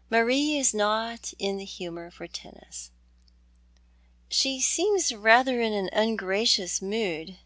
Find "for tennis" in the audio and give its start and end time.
2.10-2.90